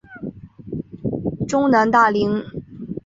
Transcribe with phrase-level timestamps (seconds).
[1.47, 2.43] 中南大羚。